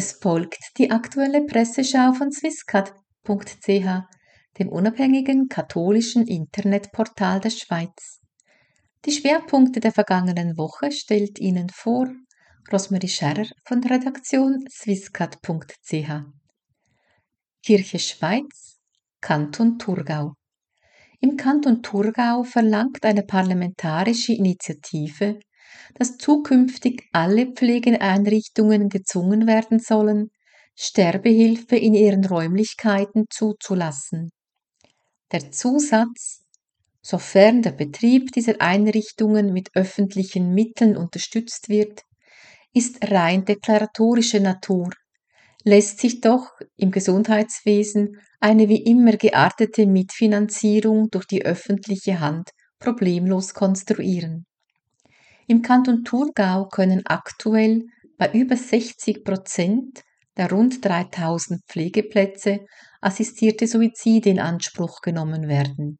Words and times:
Es 0.00 0.12
folgt 0.12 0.78
die 0.78 0.92
aktuelle 0.92 1.44
Presseschau 1.44 2.12
von 2.12 2.30
swisscat.ch, 2.30 3.68
dem 4.56 4.68
unabhängigen 4.68 5.48
katholischen 5.48 6.24
Internetportal 6.24 7.40
der 7.40 7.50
Schweiz. 7.50 8.20
Die 9.04 9.10
Schwerpunkte 9.10 9.80
der 9.80 9.90
vergangenen 9.90 10.56
Woche 10.56 10.92
stellt 10.92 11.40
Ihnen 11.40 11.68
vor 11.68 12.06
Rosmarie 12.72 13.08
Scherrer 13.08 13.48
von 13.64 13.80
der 13.80 13.98
Redaktion 13.98 14.64
swisscat.ch. 14.70 16.10
Kirche 17.64 17.98
Schweiz, 17.98 18.78
Kanton 19.20 19.80
Thurgau. 19.80 20.34
Im 21.18 21.36
Kanton 21.36 21.82
Thurgau 21.82 22.44
verlangt 22.44 23.04
eine 23.04 23.24
parlamentarische 23.24 24.32
Initiative 24.32 25.40
dass 25.94 26.16
zukünftig 26.16 27.08
alle 27.12 27.46
Pflegeeinrichtungen 27.46 28.88
gezwungen 28.88 29.46
werden 29.46 29.78
sollen, 29.78 30.30
Sterbehilfe 30.74 31.76
in 31.76 31.94
ihren 31.94 32.24
Räumlichkeiten 32.24 33.26
zuzulassen. 33.30 34.30
Der 35.32 35.50
Zusatz 35.50 36.44
Sofern 37.10 37.62
der 37.62 37.72
Betrieb 37.72 38.32
dieser 38.32 38.60
Einrichtungen 38.60 39.52
mit 39.52 39.70
öffentlichen 39.74 40.52
Mitteln 40.52 40.96
unterstützt 40.96 41.68
wird, 41.68 42.02
ist 42.74 43.10
rein 43.10 43.44
deklaratorischer 43.44 44.40
Natur, 44.40 44.90
lässt 45.64 46.00
sich 46.00 46.20
doch 46.20 46.50
im 46.76 46.90
Gesundheitswesen 46.90 48.20
eine 48.40 48.68
wie 48.68 48.82
immer 48.82 49.16
geartete 49.16 49.86
Mitfinanzierung 49.86 51.08
durch 51.10 51.26
die 51.26 51.44
öffentliche 51.44 52.20
Hand 52.20 52.50
problemlos 52.78 53.54
konstruieren. 53.54 54.44
Im 55.50 55.62
Kanton 55.62 56.04
Thurgau 56.04 56.68
können 56.68 57.06
aktuell 57.06 57.86
bei 58.18 58.30
über 58.32 58.54
60 58.54 59.24
Prozent 59.24 60.02
der 60.36 60.50
rund 60.50 60.84
3000 60.84 61.62
Pflegeplätze 61.66 62.66
assistierte 63.00 63.66
Suizide 63.66 64.28
in 64.28 64.40
Anspruch 64.40 65.00
genommen 65.00 65.48
werden. 65.48 65.98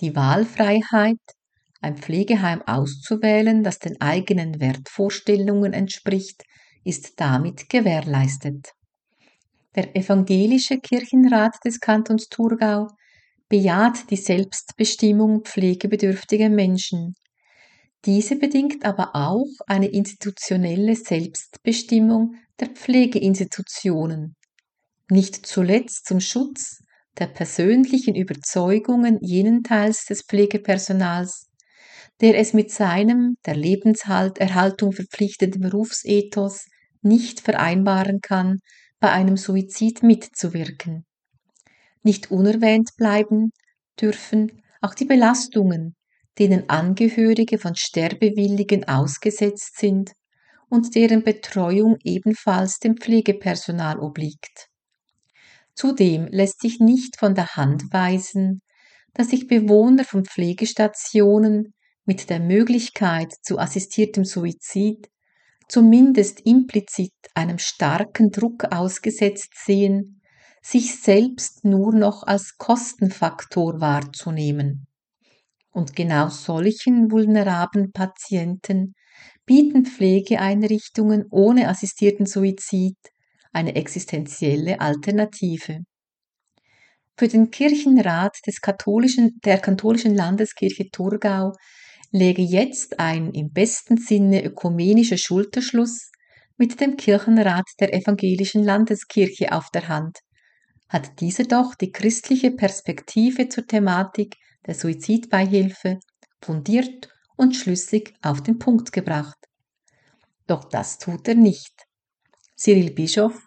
Die 0.00 0.16
Wahlfreiheit, 0.16 1.20
ein 1.82 1.98
Pflegeheim 1.98 2.62
auszuwählen, 2.62 3.62
das 3.62 3.78
den 3.78 4.00
eigenen 4.00 4.58
Wertvorstellungen 4.58 5.74
entspricht, 5.74 6.42
ist 6.82 7.20
damit 7.20 7.68
gewährleistet. 7.68 8.72
Der 9.74 9.94
evangelische 9.94 10.78
Kirchenrat 10.78 11.56
des 11.62 11.78
Kantons 11.78 12.28
Thurgau 12.28 12.88
bejaht 13.50 14.10
die 14.10 14.16
Selbstbestimmung 14.16 15.42
pflegebedürftiger 15.42 16.48
Menschen. 16.48 17.14
Diese 18.04 18.36
bedingt 18.36 18.84
aber 18.84 19.14
auch 19.14 19.46
eine 19.66 19.88
institutionelle 19.88 20.96
Selbstbestimmung 20.96 22.34
der 22.58 22.68
Pflegeinstitutionen, 22.68 24.34
nicht 25.08 25.46
zuletzt 25.46 26.06
zum 26.06 26.18
Schutz 26.18 26.82
der 27.18 27.26
persönlichen 27.26 28.14
Überzeugungen 28.16 29.18
jenen 29.20 29.62
Teils 29.62 30.06
des 30.06 30.22
Pflegepersonals, 30.22 31.48
der 32.20 32.38
es 32.38 32.52
mit 32.54 32.70
seinem 32.70 33.36
der 33.46 33.56
Lebenserhaltung 33.56 34.92
verpflichtenden 34.92 35.60
Berufsethos 35.60 36.66
nicht 37.02 37.40
vereinbaren 37.40 38.20
kann, 38.20 38.58
bei 38.98 39.10
einem 39.10 39.36
Suizid 39.36 40.02
mitzuwirken. 40.02 41.04
Nicht 42.02 42.30
unerwähnt 42.30 42.90
bleiben 42.96 43.52
dürfen 44.00 44.62
auch 44.80 44.94
die 44.94 45.04
Belastungen, 45.04 45.94
denen 46.38 46.68
Angehörige 46.68 47.58
von 47.58 47.74
Sterbewilligen 47.74 48.88
ausgesetzt 48.88 49.78
sind 49.78 50.12
und 50.68 50.94
deren 50.94 51.22
Betreuung 51.22 51.96
ebenfalls 52.02 52.78
dem 52.78 52.96
Pflegepersonal 52.96 53.98
obliegt. 53.98 54.68
Zudem 55.74 56.26
lässt 56.28 56.60
sich 56.60 56.80
nicht 56.80 57.18
von 57.18 57.34
der 57.34 57.56
Hand 57.56 57.92
weisen, 57.92 58.60
dass 59.14 59.30
sich 59.30 59.46
Bewohner 59.46 60.04
von 60.04 60.24
Pflegestationen 60.24 61.74
mit 62.04 62.30
der 62.30 62.40
Möglichkeit 62.40 63.32
zu 63.42 63.58
assistiertem 63.58 64.24
Suizid 64.24 65.08
zumindest 65.68 66.40
implizit 66.44 67.14
einem 67.34 67.58
starken 67.58 68.30
Druck 68.30 68.64
ausgesetzt 68.72 69.54
sehen, 69.54 70.20
sich 70.60 71.00
selbst 71.00 71.64
nur 71.64 71.94
noch 71.94 72.24
als 72.24 72.56
Kostenfaktor 72.58 73.80
wahrzunehmen. 73.80 74.86
Und 75.72 75.96
genau 75.96 76.28
solchen 76.28 77.10
vulnerablen 77.10 77.92
Patienten 77.92 78.94
bieten 79.46 79.86
Pflegeeinrichtungen 79.86 81.24
ohne 81.30 81.68
assistierten 81.68 82.26
Suizid 82.26 82.96
eine 83.52 83.74
existenzielle 83.74 84.80
Alternative. 84.80 85.80
Für 87.18 87.28
den 87.28 87.50
Kirchenrat 87.50 88.36
des 88.46 88.60
katholischen, 88.60 89.38
der 89.44 89.58
katholischen 89.58 90.14
Landeskirche 90.14 90.90
Thurgau 90.90 91.52
lege 92.10 92.42
jetzt 92.42 92.98
ein 92.98 93.32
im 93.32 93.50
besten 93.52 93.96
Sinne 93.96 94.44
ökumenischer 94.44 95.18
Schulterschluss 95.18 96.10
mit 96.56 96.80
dem 96.80 96.96
Kirchenrat 96.96 97.68
der 97.80 97.94
evangelischen 97.94 98.62
Landeskirche 98.62 99.52
auf 99.52 99.70
der 99.70 99.88
Hand, 99.88 100.18
hat 100.88 101.20
dieser 101.20 101.44
doch 101.44 101.74
die 101.74 101.90
christliche 101.90 102.50
Perspektive 102.50 103.48
zur 103.48 103.66
Thematik 103.66 104.36
der 104.66 104.74
Suizidbeihilfe 104.74 105.98
fundiert 106.40 107.08
und 107.36 107.56
schlüssig 107.56 108.14
auf 108.22 108.42
den 108.42 108.58
Punkt 108.58 108.92
gebracht. 108.92 109.38
Doch 110.46 110.64
das 110.64 110.98
tut 110.98 111.28
er 111.28 111.34
nicht. 111.34 111.72
Cyril 112.56 112.92
Bischof, 112.92 113.40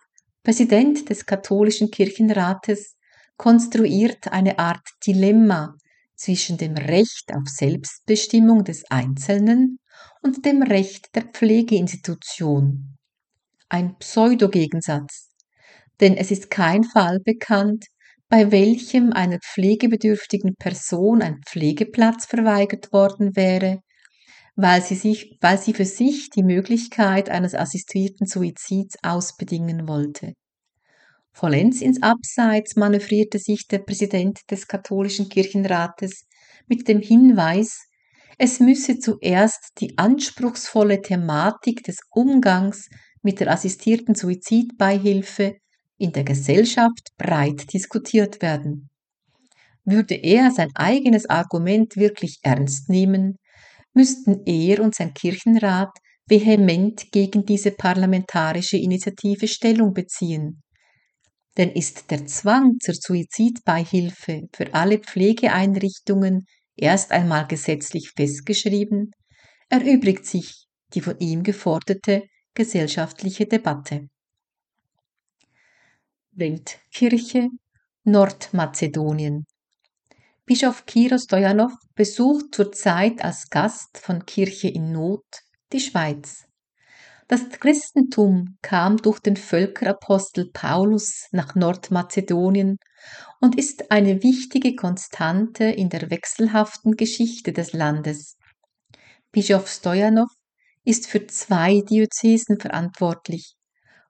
Präsident 0.44 1.10
des 1.10 1.26
katholischen 1.26 1.92
Kirchenrates, 1.92 2.96
konstruiert 3.38 4.32
eine 4.32 4.60
Art 4.60 4.88
Dilemma 5.06 5.76
zwischen 6.16 6.58
dem 6.58 6.76
Recht 6.76 7.34
auf 7.34 7.48
Selbstbestimmung 7.48 8.64
des 8.64 8.90
Einzelnen 8.90 9.80
und 10.22 10.46
dem 10.46 10.62
Recht 10.62 11.16
der 11.16 11.24
Pflegeinstitution. 11.24 12.98
Ein 13.70 13.98
Pseudogegensatz, 13.98 15.30
denn 16.00 16.16
es 16.16 16.32
ist 16.32 16.50
kein 16.50 16.84
Fall 16.84 17.20
bekannt, 17.20 17.86
bei 18.30 18.52
welchem 18.52 19.14
einer 19.14 19.40
pflegebedürftigen 19.40 20.56
Person 20.56 21.22
ein 21.22 21.42
Pflegeplatz 21.46 22.26
verweigert 22.26 22.92
worden 22.92 23.36
wäre, 23.36 23.80
weil 24.56 24.82
sie, 24.82 24.96
sich, 24.96 25.38
weil 25.42 25.58
sie 25.58 25.74
für 25.74 25.86
sich 25.86 26.30
die 26.30 26.44
Möglichkeit 26.44 27.30
eines 27.30 27.54
assistierten 27.54 28.26
Suizids 28.26 28.96
ausbedingen 29.04 29.88
wollte. 29.88 30.34
Vollends 31.34 31.82
ins 31.82 32.02
Abseits 32.02 32.78
manövrierte 32.78 33.40
sich 33.40 33.68
der 33.68 33.80
Präsident 33.80 34.40
des 34.50 34.68
katholischen 34.68 35.28
Kirchenrates 35.28 36.26
mit 36.68 36.88
dem 36.88 37.02
Hinweis, 37.02 37.90
es 38.38 38.60
müsse 38.60 39.00
zuerst 39.00 39.72
die 39.80 39.98
anspruchsvolle 39.98 41.02
Thematik 41.02 41.84
des 41.84 42.00
Umgangs 42.10 42.90
mit 43.22 43.40
der 43.40 43.52
assistierten 43.52 44.16
Suizidbeihilfe 44.16 45.56
in 45.98 46.12
der 46.12 46.24
Gesellschaft 46.24 47.10
breit 47.18 47.72
diskutiert 47.74 48.42
werden. 48.42 48.90
Würde 49.84 50.16
er 50.16 50.52
sein 50.52 50.70
eigenes 50.76 51.30
Argument 51.30 51.96
wirklich 51.96 52.40
ernst 52.42 52.90
nehmen, 52.90 53.38
müssten 53.94 54.42
er 54.46 54.82
und 54.82 54.96
sein 54.96 55.14
Kirchenrat 55.14 55.92
vehement 56.28 57.12
gegen 57.12 57.46
diese 57.46 57.72
parlamentarische 57.72 58.78
Initiative 58.78 59.48
Stellung 59.48 59.94
beziehen. 59.94 60.64
Denn 61.58 61.72
ist 61.72 62.12
der 62.12 62.26
Zwang 62.26 62.80
zur 62.82 62.96
Suizidbeihilfe 62.96 64.42
für 64.54 64.74
alle 64.74 65.00
Pflegeeinrichtungen 65.00 66.46
erst 66.76 67.12
einmal 67.12 67.48
gesetzlich 67.48 68.12
festgeschrieben, 68.16 69.12
erübrigt 69.70 70.26
sich 70.26 70.66
die 70.94 71.02
von 71.02 71.18
ihm 71.20 71.44
geforderte 71.44 72.24
gesellschaftliche 72.54 73.46
Debatte. 73.46 74.08
Weltkirche 76.38 77.48
Nordmazedonien. 78.04 79.46
Bischof 80.46 80.86
Kiro 80.86 81.18
Stojanov 81.18 81.72
besucht 81.96 82.54
zurzeit 82.54 83.24
als 83.24 83.50
Gast 83.50 83.98
von 83.98 84.26
Kirche 84.26 84.68
in 84.68 84.92
Not 84.92 85.24
die 85.72 85.80
Schweiz. 85.80 86.44
Das 87.30 87.48
Christentum 87.50 88.58
kam 88.62 88.98
durch 88.98 89.22
den 89.22 89.38
Völkerapostel 89.38 90.52
Paulus 90.52 91.30
nach 91.32 91.56
Nordmazedonien 91.56 92.80
und 93.40 93.58
ist 93.58 93.90
eine 93.90 94.22
wichtige 94.22 94.76
Konstante 94.76 95.64
in 95.64 95.88
der 95.88 96.10
wechselhaften 96.10 96.98
Geschichte 96.98 97.54
des 97.54 97.72
Landes. 97.72 98.36
Bischof 99.32 99.70
Stojanov 99.70 100.32
ist 100.84 101.08
für 101.08 101.26
zwei 101.28 101.80
Diözesen 101.80 102.60
verantwortlich, 102.60 103.56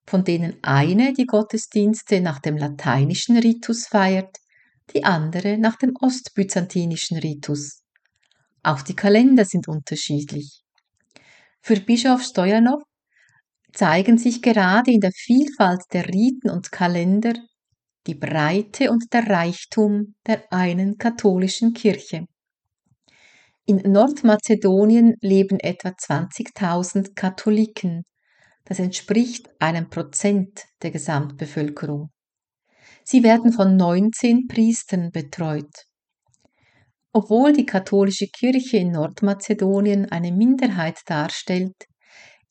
von 0.07 0.23
denen 0.23 0.57
eine 0.61 1.13
die 1.13 1.25
Gottesdienste 1.25 2.21
nach 2.21 2.39
dem 2.39 2.57
lateinischen 2.57 3.37
Ritus 3.37 3.87
feiert, 3.87 4.37
die 4.93 5.03
andere 5.03 5.57
nach 5.57 5.77
dem 5.77 5.93
ostbyzantinischen 5.99 7.17
Ritus. 7.17 7.81
Auch 8.63 8.81
die 8.81 8.95
Kalender 8.95 9.45
sind 9.45 9.67
unterschiedlich. 9.67 10.61
Für 11.61 11.79
Bischof 11.79 12.23
Stojanov 12.23 12.83
zeigen 13.73 14.17
sich 14.17 14.41
gerade 14.41 14.91
in 14.91 14.99
der 15.01 15.11
Vielfalt 15.11 15.81
der 15.91 16.07
Riten 16.07 16.49
und 16.49 16.71
Kalender 16.71 17.33
die 18.07 18.15
Breite 18.15 18.91
und 18.91 19.11
der 19.13 19.27
Reichtum 19.27 20.15
der 20.27 20.51
einen 20.51 20.97
katholischen 20.97 21.73
Kirche. 21.73 22.25
In 23.65 23.77
Nordmazedonien 23.77 25.15
leben 25.21 25.59
etwa 25.59 25.89
20.000 25.89 27.15
Katholiken. 27.15 28.03
Das 28.65 28.79
entspricht 28.79 29.49
einem 29.59 29.89
Prozent 29.89 30.63
der 30.81 30.91
Gesamtbevölkerung. 30.91 32.09
Sie 33.03 33.23
werden 33.23 33.53
von 33.53 33.77
19 33.77 34.47
Priestern 34.47 35.11
betreut. 35.11 35.85
Obwohl 37.13 37.53
die 37.53 37.65
katholische 37.65 38.27
Kirche 38.27 38.77
in 38.77 38.91
Nordmazedonien 38.91 40.11
eine 40.11 40.31
Minderheit 40.31 40.99
darstellt, 41.05 41.75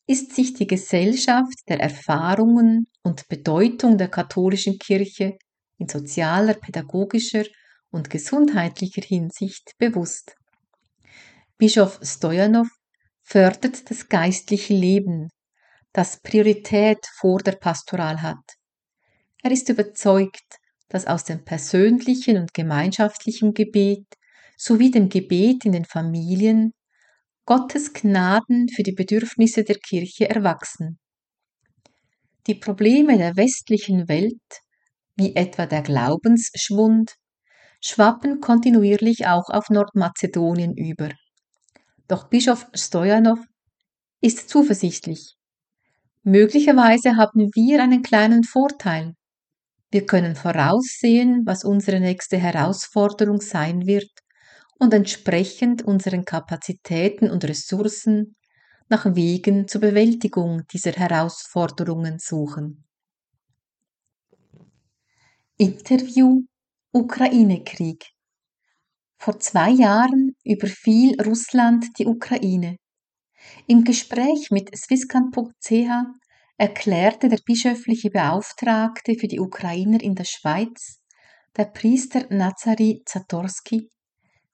ist 0.07 0.33
sich 0.33 0.53
die 0.53 0.67
Gesellschaft 0.67 1.53
der 1.67 1.81
Erfahrungen 1.81 2.87
und 3.03 3.27
Bedeutung 3.27 3.97
der 3.97 4.07
katholischen 4.07 4.77
Kirche 4.79 5.37
in 5.77 5.87
sozialer, 5.87 6.53
pädagogischer 6.53 7.43
und 7.91 8.09
gesundheitlicher 8.09 9.01
Hinsicht 9.01 9.73
bewusst. 9.77 10.35
Bischof 11.57 11.99
Stojanov 12.01 12.67
fördert 13.23 13.89
das 13.89 14.07
geistliche 14.07 14.73
Leben, 14.73 15.29
das 15.95 16.19
Priorität 16.19 16.99
vor 17.19 17.39
der 17.39 17.53
Pastoral 17.53 18.21
hat. 18.21 18.43
Er 19.41 19.51
ist 19.51 19.69
überzeugt, 19.69 20.57
dass 20.89 21.07
aus 21.07 21.23
dem 21.23 21.45
persönlichen 21.45 22.37
und 22.37 22.53
gemeinschaftlichen 22.53 23.53
Gebet 23.53 24.05
sowie 24.57 24.91
dem 24.91 25.07
Gebet 25.07 25.63
in 25.63 25.71
den 25.71 25.85
Familien 25.85 26.73
Gottes 27.45 27.93
Gnaden 27.93 28.67
für 28.67 28.83
die 28.83 28.91
Bedürfnisse 28.91 29.63
der 29.63 29.77
Kirche 29.77 30.29
erwachsen. 30.29 30.99
Die 32.47 32.55
Probleme 32.55 33.17
der 33.17 33.37
westlichen 33.37 34.09
Welt 34.09 34.41
wie 35.15 35.33
etwa 35.33 35.65
der 35.65 35.81
Glaubensschwund, 35.81 37.15
schwappen 37.81 38.41
kontinuierlich 38.41 39.27
auch 39.27 39.49
auf 39.49 39.69
Nordmazedonien 39.69 40.75
über. 40.75 41.09
Doch 42.09 42.27
Bischof 42.27 42.67
Stojanov 42.73 43.39
ist 44.19 44.49
zuversichtlich. 44.49 45.35
Möglicherweise 46.27 47.17
haben 47.17 47.51
wir 47.53 47.83
einen 47.83 48.01
kleinen 48.01 48.43
Vorteil. 48.43 49.13
Wir 49.91 50.07
können 50.07 50.35
voraussehen, 50.35 51.43
was 51.45 51.63
unsere 51.63 51.99
nächste 51.99 52.37
Herausforderung 52.37 53.41
sein 53.41 53.85
wird 53.85 54.09
und 54.79 54.91
entsprechend 54.91 55.83
unseren 55.83 56.25
Kapazitäten 56.25 57.29
und 57.29 57.45
Ressourcen 57.45 58.35
nach 58.89 59.05
Wegen 59.15 59.67
zur 59.67 59.81
Bewältigung 59.81 60.63
dieser 60.73 60.93
Herausforderungen 60.93 62.17
suchen. 62.17 62.87
Interview 65.57 66.41
Ukraine-Krieg. 66.91 68.03
Vor 69.19 69.39
zwei 69.39 69.69
Jahren 69.69 70.35
überfiel 70.43 71.21
Russland 71.21 71.85
die 71.99 72.07
Ukraine. 72.07 72.77
Im 73.67 73.83
Gespräch 73.83 74.51
mit 74.51 74.75
swisscan.ch 74.75 75.71
erklärte 76.57 77.29
der 77.29 77.39
bischöfliche 77.45 78.09
Beauftragte 78.09 79.15
für 79.15 79.27
die 79.27 79.39
Ukrainer 79.39 80.01
in 80.01 80.15
der 80.15 80.23
Schweiz, 80.23 81.01
der 81.57 81.65
Priester 81.65 82.25
Nazari 82.29 83.01
Zatorski, 83.05 83.89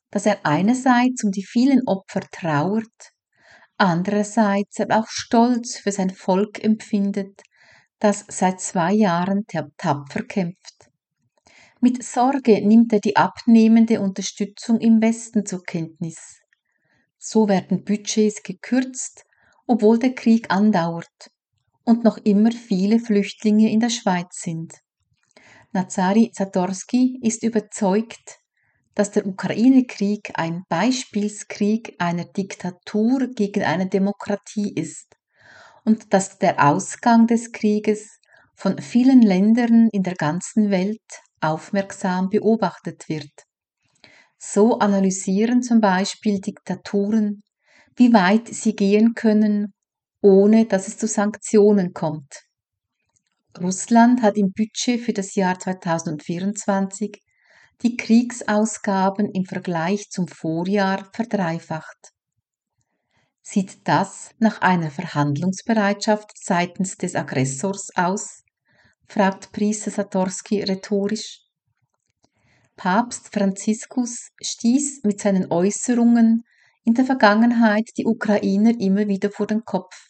dass 0.09 0.25
er 0.25 0.45
einerseits 0.45 1.23
um 1.23 1.31
die 1.31 1.45
vielen 1.45 1.81
Opfer 1.87 2.21
trauert, 2.31 3.11
andererseits 3.77 4.79
aber 4.79 4.99
auch 4.99 5.07
Stolz 5.07 5.77
für 5.77 5.91
sein 5.91 6.09
Volk 6.09 6.63
empfindet, 6.63 7.41
das 7.99 8.25
seit 8.27 8.59
zwei 8.59 8.93
Jahren 8.93 9.45
tapfer 9.77 10.23
kämpft. 10.23 10.89
Mit 11.79 12.03
Sorge 12.03 12.65
nimmt 12.65 12.93
er 12.93 12.99
die 12.99 13.15
abnehmende 13.15 14.01
Unterstützung 14.01 14.79
im 14.79 15.01
Westen 15.01 15.45
zur 15.45 15.63
Kenntnis. 15.63 16.40
So 17.23 17.47
werden 17.47 17.83
Budgets 17.85 18.41
gekürzt, 18.41 19.25
obwohl 19.67 19.99
der 19.99 20.15
Krieg 20.15 20.49
andauert 20.49 21.29
und 21.83 22.03
noch 22.03 22.17
immer 22.17 22.51
viele 22.51 22.97
Flüchtlinge 22.97 23.69
in 23.69 23.79
der 23.79 23.91
Schweiz 23.91 24.41
sind. 24.41 24.73
Nazari 25.71 26.31
Zatorski 26.31 27.19
ist 27.21 27.43
überzeugt, 27.43 28.39
dass 28.95 29.11
der 29.11 29.27
Ukraine-Krieg 29.27 30.31
ein 30.33 30.63
Beispielskrieg 30.67 31.95
einer 31.99 32.25
Diktatur 32.25 33.27
gegen 33.27 33.61
eine 33.61 33.87
Demokratie 33.87 34.73
ist 34.73 35.15
und 35.85 36.15
dass 36.15 36.39
der 36.39 36.67
Ausgang 36.67 37.27
des 37.27 37.51
Krieges 37.51 38.19
von 38.55 38.81
vielen 38.81 39.21
Ländern 39.21 39.89
in 39.91 40.01
der 40.01 40.15
ganzen 40.15 40.71
Welt 40.71 41.21
aufmerksam 41.39 42.29
beobachtet 42.29 43.07
wird. 43.09 43.45
So 44.43 44.79
analysieren 44.79 45.61
zum 45.61 45.81
Beispiel 45.81 46.41
Diktaturen, 46.41 47.43
wie 47.95 48.11
weit 48.11 48.47
sie 48.47 48.75
gehen 48.75 49.13
können, 49.13 49.71
ohne 50.19 50.65
dass 50.65 50.87
es 50.87 50.97
zu 50.97 51.05
Sanktionen 51.05 51.93
kommt. 51.93 52.41
Russland 53.59 54.23
hat 54.23 54.37
im 54.37 54.51
Budget 54.51 54.99
für 54.99 55.13
das 55.13 55.35
Jahr 55.35 55.59
2024 55.59 57.21
die 57.83 57.95
Kriegsausgaben 57.95 59.29
im 59.31 59.45
Vergleich 59.45 60.09
zum 60.09 60.27
Vorjahr 60.27 61.07
verdreifacht. 61.13 62.09
Sieht 63.43 63.87
das 63.87 64.31
nach 64.39 64.61
einer 64.61 64.89
Verhandlungsbereitschaft 64.89 66.31
seitens 66.35 66.97
des 66.97 67.15
Aggressors 67.15 67.89
aus? 67.93 68.41
fragt 69.07 69.51
Priester 69.51 69.91
Satorski 69.91 70.63
rhetorisch. 70.63 71.50
Papst 72.83 73.31
Franziskus 73.31 74.31
stieß 74.41 75.03
mit 75.03 75.21
seinen 75.21 75.51
Äußerungen 75.51 76.41
in 76.83 76.95
der 76.95 77.05
Vergangenheit 77.05 77.91
die 77.95 78.07
Ukrainer 78.07 78.71
immer 78.79 79.07
wieder 79.07 79.29
vor 79.29 79.45
den 79.45 79.63
Kopf. 79.63 80.09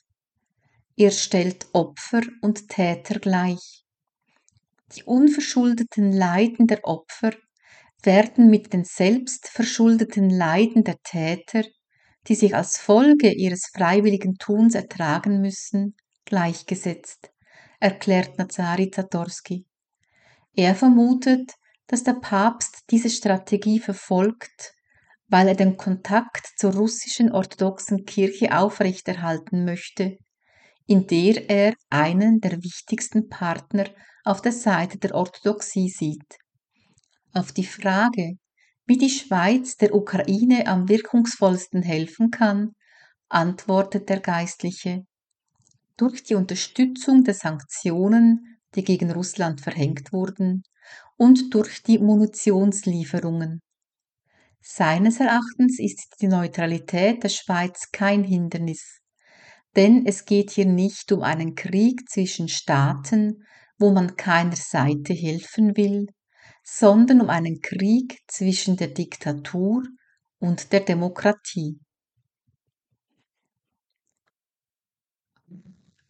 Er 0.95 1.11
stellt 1.11 1.67
Opfer 1.73 2.21
und 2.41 2.69
Täter 2.69 3.19
gleich. 3.19 3.83
Die 4.95 5.03
unverschuldeten 5.03 6.13
Leiden 6.13 6.65
der 6.65 6.85
Opfer 6.85 7.33
werden 8.03 8.49
mit 8.49 8.71
den 8.71 8.85
selbstverschuldeten 8.85 10.29
Leiden 10.29 10.85
der 10.85 10.95
Täter, 11.03 11.65
die 12.29 12.35
sich 12.35 12.55
als 12.55 12.77
Folge 12.77 13.33
ihres 13.33 13.69
freiwilligen 13.73 14.35
Tuns 14.35 14.75
ertragen 14.75 15.41
müssen, 15.41 15.97
gleichgesetzt 16.23 17.31
erklärt 17.81 18.37
Nazari 18.37 18.89
Zatorski. 18.91 19.65
Er 20.53 20.73
vermutet, 20.73 21.51
dass 21.91 22.03
der 22.03 22.13
Papst 22.13 22.85
diese 22.89 23.09
Strategie 23.09 23.81
verfolgt, 23.81 24.73
weil 25.27 25.49
er 25.49 25.55
den 25.55 25.75
Kontakt 25.75 26.47
zur 26.55 26.73
russischen 26.73 27.33
orthodoxen 27.33 28.05
Kirche 28.05 28.57
aufrechterhalten 28.57 29.65
möchte, 29.65 30.17
in 30.87 31.05
der 31.05 31.49
er 31.49 31.73
einen 31.89 32.39
der 32.39 32.63
wichtigsten 32.63 33.27
Partner 33.27 33.89
auf 34.23 34.41
der 34.41 34.53
Seite 34.53 34.99
der 34.99 35.13
Orthodoxie 35.13 35.89
sieht. 35.89 36.37
Auf 37.33 37.51
die 37.51 37.65
Frage, 37.65 38.35
wie 38.85 38.97
die 38.97 39.09
Schweiz 39.09 39.75
der 39.75 39.93
Ukraine 39.93 40.67
am 40.67 40.87
wirkungsvollsten 40.87 41.83
helfen 41.83 42.31
kann, 42.31 42.71
antwortet 43.27 44.07
der 44.07 44.21
Geistliche, 44.21 45.03
durch 45.97 46.23
die 46.23 46.35
Unterstützung 46.35 47.25
der 47.25 47.33
Sanktionen, 47.33 48.59
die 48.75 48.85
gegen 48.85 49.11
Russland 49.11 49.59
verhängt 49.59 50.13
wurden, 50.13 50.63
und 51.21 51.53
durch 51.53 51.83
die 51.83 51.99
Munitionslieferungen. 51.99 53.61
Seines 54.59 55.19
Erachtens 55.19 55.77
ist 55.77 56.15
die 56.19 56.27
Neutralität 56.27 57.21
der 57.21 57.29
Schweiz 57.29 57.91
kein 57.91 58.23
Hindernis, 58.23 59.01
denn 59.75 60.07
es 60.07 60.25
geht 60.25 60.49
hier 60.49 60.65
nicht 60.65 61.11
um 61.11 61.21
einen 61.21 61.53
Krieg 61.53 62.09
zwischen 62.09 62.47
Staaten, 62.47 63.45
wo 63.77 63.91
man 63.91 64.15
keiner 64.15 64.55
Seite 64.55 65.13
helfen 65.13 65.77
will, 65.77 66.07
sondern 66.63 67.21
um 67.21 67.29
einen 67.29 67.59
Krieg 67.61 68.17
zwischen 68.27 68.75
der 68.77 68.87
Diktatur 68.87 69.83
und 70.39 70.71
der 70.71 70.79
Demokratie. 70.79 71.79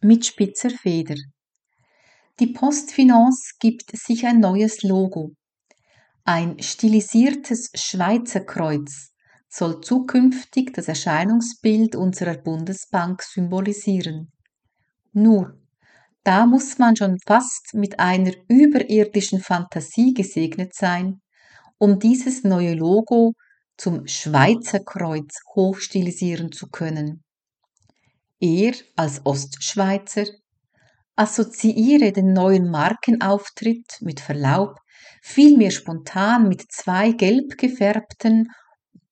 mit 0.04 0.26
spitzer 0.26 0.70
Feder. 0.70 1.14
Die 2.40 2.46
Postfinance 2.46 3.54
gibt 3.60 3.96
sich 3.96 4.26
ein 4.26 4.40
neues 4.40 4.82
Logo. 4.82 5.32
Ein 6.24 6.62
stilisiertes 6.62 7.70
Schweizer 7.74 8.40
Kreuz 8.40 9.10
soll 9.48 9.82
zukünftig 9.82 10.72
das 10.72 10.88
Erscheinungsbild 10.88 11.94
unserer 11.94 12.38
Bundesbank 12.38 13.22
symbolisieren. 13.22 14.32
Nur, 15.12 15.60
da 16.24 16.46
muss 16.46 16.78
man 16.78 16.96
schon 16.96 17.18
fast 17.26 17.74
mit 17.74 17.98
einer 17.98 18.32
überirdischen 18.48 19.40
Fantasie 19.40 20.14
gesegnet 20.14 20.74
sein, 20.74 21.20
um 21.76 21.98
dieses 21.98 22.44
neue 22.44 22.74
Logo 22.74 23.34
zum 23.76 24.06
Schweizer 24.06 24.80
Kreuz 24.80 25.40
hochstilisieren 25.54 26.50
zu 26.50 26.68
können. 26.68 27.24
Er 28.40 28.72
als 28.96 29.26
Ostschweizer 29.26 30.26
assoziiere 31.16 32.12
den 32.12 32.32
neuen 32.32 32.70
Markenauftritt 32.70 33.98
mit 34.00 34.20
Verlaub 34.20 34.78
vielmehr 35.22 35.70
spontan 35.70 36.48
mit 36.48 36.64
zwei 36.70 37.12
gelb 37.12 37.56
gefärbten, 37.56 38.48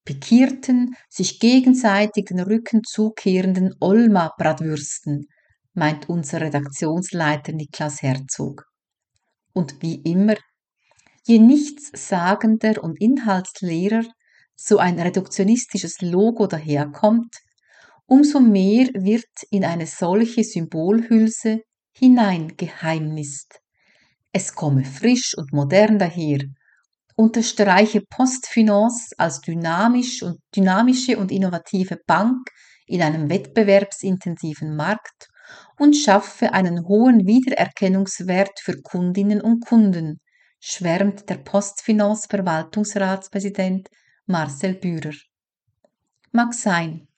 pikierten, 0.04 0.96
sich 1.08 1.38
gegenseitig 1.38 2.26
den 2.26 2.40
Rücken 2.40 2.82
zukehrenden 2.84 3.74
Olma-Bratwürsten, 3.80 5.26
meint 5.74 6.08
unser 6.08 6.40
Redaktionsleiter 6.40 7.52
Niklas 7.52 8.02
Herzog. 8.02 8.64
Und 9.52 9.82
wie 9.82 9.96
immer, 10.02 10.36
je 11.24 11.38
nichtssagender 11.38 12.82
und 12.82 13.00
inhaltsleerer 13.00 14.04
so 14.56 14.78
ein 14.78 14.98
reduktionistisches 14.98 16.00
Logo 16.00 16.46
daherkommt, 16.46 17.34
umso 18.06 18.40
mehr 18.40 18.88
wird 18.94 19.30
in 19.50 19.64
eine 19.64 19.86
solche 19.86 20.42
Symbolhülse 20.42 21.60
hineingeheimnist. 22.00 23.60
Es 24.32 24.54
komme 24.54 24.84
frisch 24.84 25.36
und 25.36 25.52
modern 25.52 25.98
daher, 25.98 26.38
unterstreiche 27.14 28.00
Postfinance 28.00 29.12
als 29.18 29.42
dynamisch 29.42 30.22
und 30.22 30.38
dynamische 30.56 31.18
und 31.18 31.30
innovative 31.30 31.98
Bank 32.06 32.48
in 32.86 33.02
einem 33.02 33.28
wettbewerbsintensiven 33.28 34.74
Markt 34.74 35.28
und 35.78 35.94
schaffe 35.94 36.54
einen 36.54 36.86
hohen 36.86 37.26
Wiedererkennungswert 37.26 38.58
für 38.60 38.80
Kundinnen 38.80 39.42
und 39.42 39.66
Kunden, 39.66 40.20
schwärmt 40.58 41.28
der 41.28 41.36
Postfinance 41.36 42.28
Verwaltungsratspräsident 42.30 43.90
Marcel 44.24 44.74
Bührer. 44.74 45.12
Mag 46.32 46.54
sein, 46.54 47.08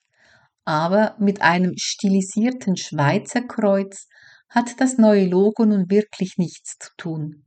aber 0.65 1.15
mit 1.21 1.41
einem 1.41 1.75
stilisierten 1.77 2.77
Schweizer 2.77 3.43
Kreuz 3.43 4.09
hat 4.53 4.81
das 4.81 4.99
neue 4.99 5.27
Logo 5.27 5.65
nun 5.65 5.91
wirklich 5.91 6.37
nichts 6.37 6.77
zu 6.79 6.91
tun. 6.97 7.45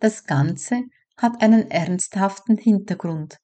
Das 0.00 0.24
Ganze 0.24 0.82
hat 1.16 1.40
einen 1.40 1.70
ernsthaften 1.70 2.56
Hintergrund. 2.56 3.36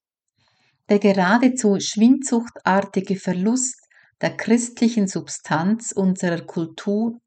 Der 0.88 0.98
geradezu 0.98 1.78
schwindsuchtartige 1.78 3.16
Verlust 3.16 3.80
der 4.20 4.36
christlichen 4.36 5.06
Substanz 5.06 5.92
unserer 5.92 6.40
Kultur 6.40 7.20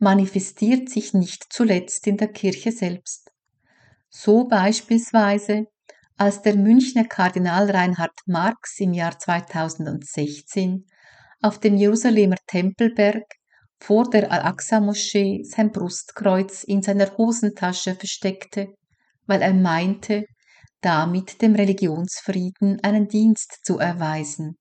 manifestiert 0.00 0.88
sich 0.88 1.14
nicht 1.14 1.44
zuletzt 1.50 2.08
in 2.08 2.16
der 2.16 2.28
Kirche 2.32 2.72
selbst. 2.72 3.30
So 4.10 4.48
beispielsweise, 4.48 5.66
als 6.16 6.42
der 6.42 6.56
Münchner 6.56 7.04
Kardinal 7.04 7.70
Reinhard 7.70 8.18
Marx 8.26 8.80
im 8.80 8.92
Jahr 8.92 9.16
2016 9.18 10.86
auf 11.42 11.60
dem 11.60 11.76
Jerusalemer 11.76 12.36
Tempelberg 12.48 13.24
vor 13.80 14.08
der 14.10 14.30
Al-Aqsa-Moschee 14.30 15.42
sein 15.44 15.70
Brustkreuz 15.70 16.64
in 16.64 16.82
seiner 16.82 17.16
Hosentasche 17.16 17.94
versteckte, 17.94 18.74
weil 19.26 19.42
er 19.42 19.54
meinte, 19.54 20.24
damit 20.80 21.40
dem 21.42 21.54
Religionsfrieden 21.54 22.80
einen 22.82 23.08
Dienst 23.08 23.60
zu 23.64 23.78
erweisen. 23.78 24.56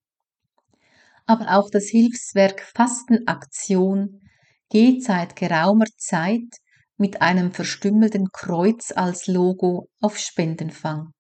Aber 1.26 1.58
auch 1.58 1.70
das 1.70 1.88
Hilfswerk 1.88 2.62
Fastenaktion 2.76 4.22
geht 4.70 5.04
seit 5.04 5.36
geraumer 5.36 5.86
Zeit 5.98 6.58
mit 6.98 7.22
einem 7.22 7.52
verstümmelten 7.52 8.30
Kreuz 8.32 8.92
als 8.96 9.28
Logo 9.28 9.88
auf 10.02 10.18
Spendenfang. 10.18 11.12